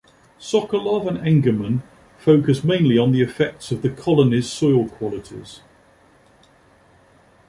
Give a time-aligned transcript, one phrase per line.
[0.39, 1.83] Sokoloff and Engerman
[2.17, 5.59] focus mainly on the effects of the colonies' soil qualities.